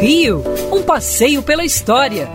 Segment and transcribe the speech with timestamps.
[0.00, 2.28] Rio, um passeio pela história,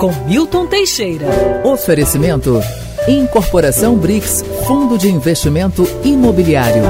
[0.00, 1.26] com Milton Teixeira.
[1.64, 2.60] Oferecimento:
[3.06, 6.82] Incorporação BRICS, Fundo de Investimento Imobiliário.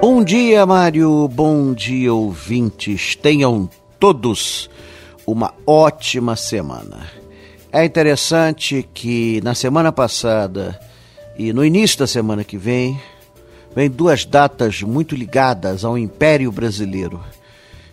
[0.00, 1.26] Bom dia, Mário.
[1.26, 3.16] Bom dia, ouvintes.
[3.16, 3.68] Tenham
[3.98, 4.70] todos
[5.26, 7.10] uma ótima semana.
[7.72, 10.78] É interessante que na semana passada
[11.36, 13.00] e no início da semana que vem,
[13.74, 17.20] vem duas datas muito ligadas ao Império Brasileiro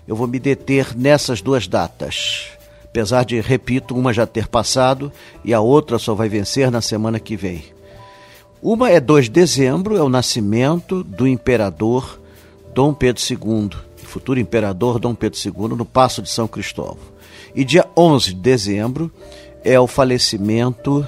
[0.08, 2.48] eu vou me deter nessas duas datas.
[2.86, 5.12] Apesar de, repito, uma já ter passado
[5.44, 7.64] e a outra só vai vencer na semana que vem.
[8.62, 12.20] Uma é 2 de dezembro, é o nascimento do imperador
[12.74, 16.98] Dom Pedro II, futuro imperador Dom Pedro II, no Passo de São Cristóvão.
[17.54, 19.12] E dia 11 de dezembro
[19.64, 21.08] é o falecimento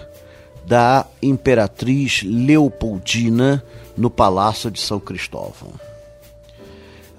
[0.65, 3.63] da imperatriz Leopoldina
[3.97, 5.88] no Palácio de São Cristóvão.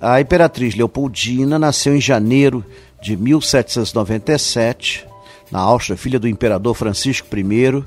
[0.01, 2.65] A imperatriz Leopoldina nasceu em janeiro
[3.03, 5.07] de 1797,
[5.51, 7.85] na Áustria, filha do imperador Francisco I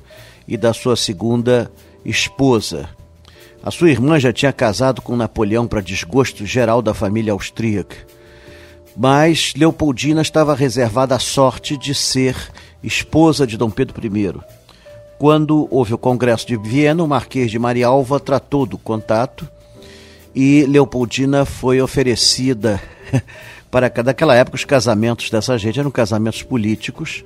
[0.48, 1.72] e da sua segunda
[2.06, 2.88] esposa.
[3.64, 7.96] A sua irmã já tinha casado com Napoleão para desgosto geral da família austríaca.
[8.96, 12.36] Mas Leopoldina estava reservada à sorte de ser
[12.84, 14.36] esposa de Dom Pedro I.
[15.18, 19.50] Quando houve o Congresso de Viena, o Marquês de Marialva tratou do contato
[20.36, 22.82] e Leopoldina foi oferecida
[23.70, 27.24] para daquela época os casamentos dessa gente eram casamentos políticos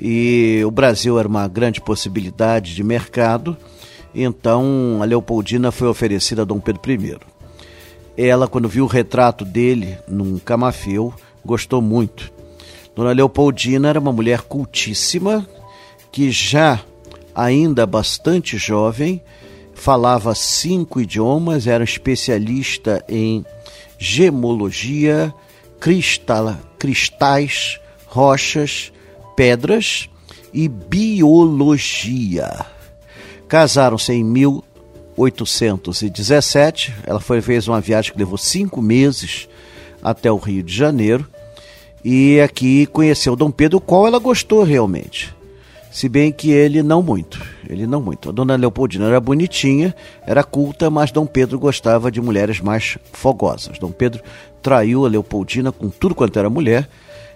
[0.00, 3.56] e o Brasil era uma grande possibilidade de mercado,
[4.14, 7.16] então a Leopoldina foi oferecida a Dom Pedro I.
[8.16, 11.12] Ela, quando viu o retrato dele num camafeu,
[11.44, 12.32] gostou muito.
[12.94, 15.46] Dona Leopoldina era uma mulher cultíssima
[16.12, 16.80] que já
[17.34, 19.20] ainda bastante jovem
[19.74, 23.44] falava cinco idiomas, era especialista em
[23.98, 25.32] gemologia,
[25.80, 28.92] cristal, cristais, rochas,
[29.36, 30.08] pedras
[30.52, 32.66] e biologia.
[33.48, 36.94] Casaram-se em 1817.
[37.04, 39.48] Ela foi, fez uma viagem que levou cinco meses
[40.02, 41.26] até o Rio de Janeiro
[42.04, 45.33] e aqui conheceu Dom Pedro, qual ela gostou realmente
[45.94, 48.28] se bem que ele não muito, ele não muito.
[48.28, 49.94] A dona Leopoldina era bonitinha,
[50.26, 53.78] era culta, mas Dom Pedro gostava de mulheres mais fogosas.
[53.78, 54.20] Dom Pedro
[54.60, 56.88] traiu a Leopoldina com tudo quanto era mulher,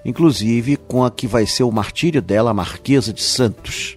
[0.04, 3.96] inclusive com a que vai ser o martírio dela, a Marquesa de Santos.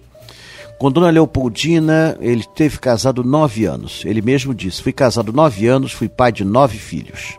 [0.78, 4.04] Com Dona Leopoldina, ele teve casado nove anos.
[4.04, 7.36] Ele mesmo disse: fui casado nove anos, fui pai de nove filhos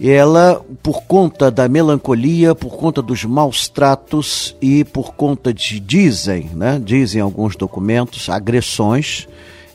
[0.00, 6.48] ela, por conta da melancolia, por conta dos maus tratos e por conta de, dizem,
[6.54, 9.26] né, dizem alguns documentos, agressões,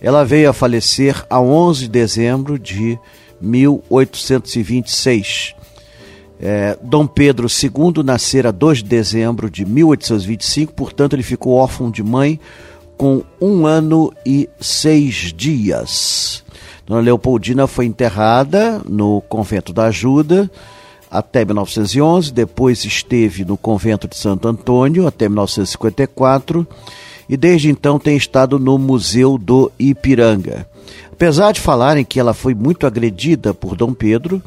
[0.01, 2.97] ela veio a falecer a 11 de dezembro de
[3.41, 5.55] 1826.
[6.39, 11.89] É, Dom Pedro II nascera a 2 de dezembro de 1825, portanto, ele ficou órfão
[11.89, 12.37] de mãe
[12.97, 16.42] com um ano e seis dias.
[16.85, 20.49] Dona Leopoldina foi enterrada no convento da Ajuda
[21.13, 26.67] até 1911, depois esteve no convento de Santo Antônio até 1954
[27.29, 30.67] e desde então tem estado no Museu do Ipiranga.
[31.11, 34.41] Apesar de falarem que ela foi muito agredida por Dom Pedro,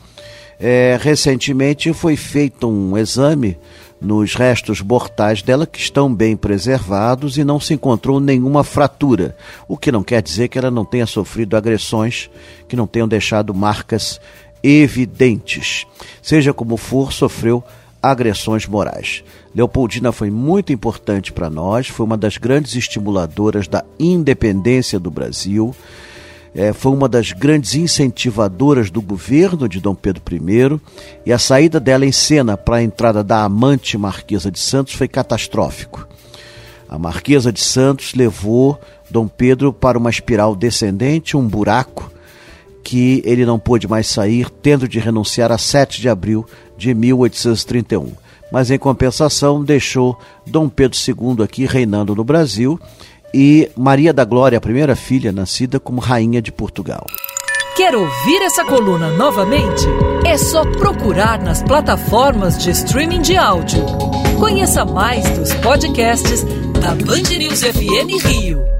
[0.58, 3.56] é, recentemente foi feito um exame
[4.00, 9.36] nos restos mortais dela que estão bem preservados e não se encontrou nenhuma fratura,
[9.66, 12.30] o que não quer dizer que ela não tenha sofrido agressões
[12.68, 14.20] que não tenham deixado marcas
[14.62, 15.86] evidentes.
[16.22, 17.62] Seja como for, sofreu
[18.02, 19.24] agressões morais.
[19.54, 25.74] Leopoldina foi muito importante para nós, foi uma das grandes estimuladoras da independência do Brasil
[26.56, 30.80] é, foi uma das grandes incentivadoras do governo de Dom Pedro I
[31.26, 35.06] e a saída dela em cena para a entrada da amante Marquesa de Santos foi
[35.06, 36.08] catastrófico.
[36.88, 38.80] A Marquesa de Santos levou
[39.10, 42.10] Dom Pedro para uma espiral descendente, um buraco
[42.82, 46.46] que ele não pôde mais sair, tendo de renunciar a 7 de abril
[46.78, 48.12] de 1831.
[48.50, 52.80] Mas em compensação deixou Dom Pedro II aqui reinando no Brasil
[53.32, 57.06] e Maria da Glória, a primeira filha nascida como rainha de Portugal.
[57.76, 59.84] Quer ouvir essa coluna novamente?
[60.24, 63.84] É só procurar nas plataformas de streaming de áudio.
[64.38, 66.42] Conheça mais dos podcasts
[66.80, 68.75] da Band News FM Rio.